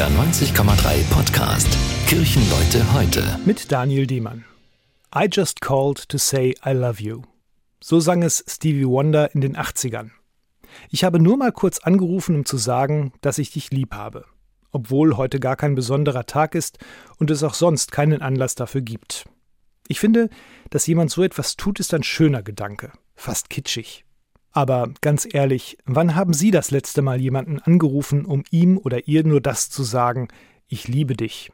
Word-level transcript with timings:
NDR 0.00 0.18
90,3 0.18 1.04
Podcast 1.10 1.68
Kirchenleute 2.06 2.90
heute. 2.94 3.38
Mit 3.44 3.70
Daniel 3.70 4.06
Diemann. 4.06 4.46
I 5.14 5.28
just 5.30 5.60
called 5.60 6.08
to 6.08 6.16
say 6.16 6.54
I 6.64 6.70
love 6.70 7.02
you. 7.02 7.20
So 7.82 8.00
sang 8.00 8.22
es 8.22 8.42
Stevie 8.48 8.86
Wonder 8.86 9.34
in 9.34 9.42
den 9.42 9.58
80ern. 9.58 10.12
Ich 10.88 11.04
habe 11.04 11.20
nur 11.20 11.36
mal 11.36 11.52
kurz 11.52 11.80
angerufen, 11.80 12.34
um 12.34 12.44
zu 12.46 12.56
sagen, 12.56 13.12
dass 13.20 13.36
ich 13.36 13.50
dich 13.50 13.72
lieb 13.72 13.92
habe. 13.92 14.24
Obwohl 14.70 15.18
heute 15.18 15.38
gar 15.38 15.56
kein 15.56 15.74
besonderer 15.74 16.24
Tag 16.24 16.54
ist 16.54 16.78
und 17.18 17.30
es 17.30 17.42
auch 17.42 17.52
sonst 17.52 17.92
keinen 17.92 18.22
Anlass 18.22 18.54
dafür 18.54 18.80
gibt. 18.80 19.26
Ich 19.86 20.00
finde, 20.00 20.30
dass 20.70 20.86
jemand 20.86 21.10
so 21.10 21.22
etwas 21.22 21.56
tut, 21.56 21.78
ist 21.78 21.92
ein 21.92 22.04
schöner 22.04 22.42
Gedanke. 22.42 22.90
Fast 23.16 23.50
kitschig. 23.50 24.06
Aber 24.52 24.90
ganz 25.00 25.26
ehrlich, 25.30 25.78
wann 25.84 26.16
haben 26.16 26.32
Sie 26.32 26.50
das 26.50 26.70
letzte 26.70 27.02
Mal 27.02 27.20
jemanden 27.20 27.60
angerufen, 27.60 28.24
um 28.24 28.42
ihm 28.50 28.78
oder 28.78 29.06
ihr 29.06 29.24
nur 29.24 29.40
das 29.40 29.70
zu 29.70 29.84
sagen, 29.84 30.28
ich 30.66 30.88
liebe 30.88 31.14
dich? 31.14 31.52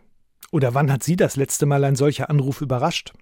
Oder 0.50 0.74
wann 0.74 0.90
hat 0.90 1.02
Sie 1.02 1.16
das 1.16 1.36
letzte 1.36 1.66
Mal 1.66 1.84
ein 1.84 1.96
solcher 1.96 2.30
Anruf 2.30 2.60
überrascht? 2.60 3.12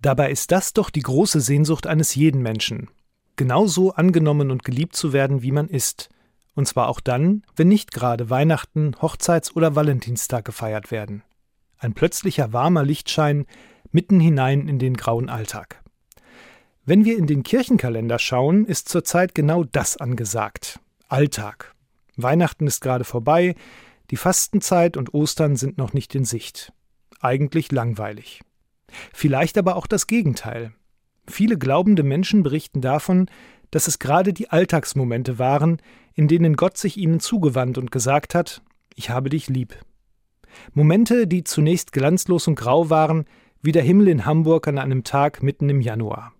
Dabei 0.00 0.30
ist 0.30 0.50
das 0.50 0.72
doch 0.72 0.90
die 0.90 1.02
große 1.02 1.40
Sehnsucht 1.40 1.86
eines 1.86 2.14
jeden 2.14 2.42
Menschen, 2.42 2.88
genauso 3.36 3.92
angenommen 3.92 4.50
und 4.50 4.64
geliebt 4.64 4.96
zu 4.96 5.12
werden, 5.12 5.42
wie 5.42 5.52
man 5.52 5.68
ist, 5.68 6.08
und 6.54 6.66
zwar 6.66 6.88
auch 6.88 7.00
dann, 7.00 7.42
wenn 7.54 7.68
nicht 7.68 7.92
gerade 7.92 8.30
Weihnachten, 8.30 8.94
Hochzeits- 9.00 9.54
oder 9.54 9.76
Valentinstag 9.76 10.44
gefeiert 10.44 10.90
werden. 10.90 11.22
Ein 11.78 11.94
plötzlicher 11.94 12.52
warmer 12.52 12.84
Lichtschein 12.84 13.46
mitten 13.92 14.20
hinein 14.20 14.68
in 14.68 14.78
den 14.78 14.96
grauen 14.96 15.28
Alltag. 15.28 15.79
Wenn 16.86 17.04
wir 17.04 17.18
in 17.18 17.26
den 17.26 17.42
Kirchenkalender 17.42 18.18
schauen, 18.18 18.64
ist 18.64 18.88
zurzeit 18.88 19.34
genau 19.34 19.64
das 19.64 19.98
angesagt. 19.98 20.80
Alltag. 21.08 21.74
Weihnachten 22.16 22.66
ist 22.66 22.80
gerade 22.80 23.04
vorbei, 23.04 23.54
die 24.10 24.16
Fastenzeit 24.16 24.96
und 24.96 25.12
Ostern 25.12 25.56
sind 25.56 25.76
noch 25.76 25.92
nicht 25.92 26.14
in 26.14 26.24
Sicht. 26.24 26.72
Eigentlich 27.20 27.70
langweilig. 27.70 28.40
Vielleicht 29.12 29.58
aber 29.58 29.76
auch 29.76 29.86
das 29.86 30.06
Gegenteil. 30.06 30.72
Viele 31.28 31.58
glaubende 31.58 32.02
Menschen 32.02 32.42
berichten 32.42 32.80
davon, 32.80 33.26
dass 33.70 33.86
es 33.86 33.98
gerade 33.98 34.32
die 34.32 34.48
Alltagsmomente 34.48 35.38
waren, 35.38 35.82
in 36.14 36.28
denen 36.28 36.56
Gott 36.56 36.78
sich 36.78 36.96
ihnen 36.96 37.20
zugewandt 37.20 37.76
und 37.76 37.92
gesagt 37.92 38.34
hat, 38.34 38.62
ich 38.96 39.10
habe 39.10 39.28
dich 39.28 39.48
lieb. 39.48 39.76
Momente, 40.72 41.26
die 41.26 41.44
zunächst 41.44 41.92
glanzlos 41.92 42.48
und 42.48 42.56
grau 42.56 42.88
waren, 42.88 43.26
wie 43.60 43.72
der 43.72 43.82
Himmel 43.82 44.08
in 44.08 44.24
Hamburg 44.24 44.66
an 44.66 44.78
einem 44.78 45.04
Tag 45.04 45.42
mitten 45.42 45.68
im 45.68 45.82
Januar 45.82 46.32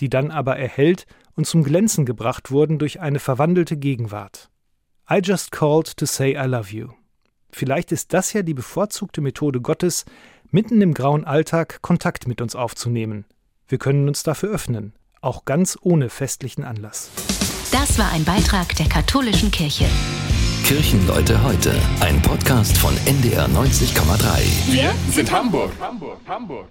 die 0.00 0.08
dann 0.08 0.30
aber 0.30 0.56
erhellt 0.56 1.06
und 1.36 1.46
zum 1.46 1.64
Glänzen 1.64 2.06
gebracht 2.06 2.50
wurden 2.50 2.78
durch 2.78 3.00
eine 3.00 3.18
verwandelte 3.18 3.76
Gegenwart. 3.76 4.50
I 5.10 5.18
just 5.22 5.50
called 5.52 5.96
to 5.96 6.06
say 6.06 6.32
I 6.32 6.46
love 6.46 6.74
you. 6.74 6.88
Vielleicht 7.50 7.92
ist 7.92 8.12
das 8.12 8.32
ja 8.32 8.42
die 8.42 8.54
bevorzugte 8.54 9.20
Methode 9.20 9.60
Gottes, 9.60 10.04
mitten 10.50 10.80
im 10.80 10.94
grauen 10.94 11.24
Alltag 11.24 11.82
Kontakt 11.82 12.26
mit 12.26 12.40
uns 12.40 12.56
aufzunehmen. 12.56 13.24
Wir 13.68 13.78
können 13.78 14.08
uns 14.08 14.22
dafür 14.22 14.50
öffnen, 14.50 14.92
auch 15.20 15.44
ganz 15.44 15.78
ohne 15.80 16.08
festlichen 16.10 16.64
Anlass. 16.64 17.10
Das 17.72 17.98
war 17.98 18.10
ein 18.12 18.24
Beitrag 18.24 18.74
der 18.76 18.88
katholischen 18.88 19.50
Kirche. 19.50 19.86
Kirchenleute 20.64 21.42
heute, 21.42 21.74
ein 22.00 22.22
Podcast 22.22 22.78
von 22.78 22.96
NDR 23.04 23.46
90,3. 23.48 24.72
Wir 24.72 24.94
sind 25.10 25.30
Hamburg. 25.30 25.72
Hamburg, 25.80 26.18
Hamburg. 26.26 26.68